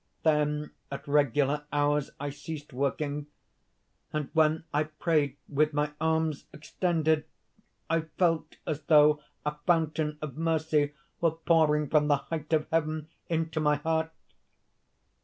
[0.23, 3.27] "Then at regular hours I ceased working;
[4.11, 7.25] and when I prayed with my arms extended,
[7.87, 13.09] I felt as though a fountain of mercy were pouring from the height of heaven
[13.29, 14.11] into my heart.